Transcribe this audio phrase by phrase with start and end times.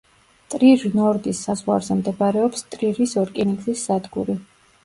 [0.53, 4.39] ტრირ–ნორდის საზღვარზე მდებარეობს ტრირის რკინიგზის სადგური.